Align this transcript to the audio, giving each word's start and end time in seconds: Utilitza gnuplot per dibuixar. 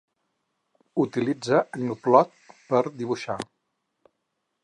Utilitza 1.03 1.59
gnuplot 1.75 2.33
per 2.71 2.83
dibuixar. 3.01 3.39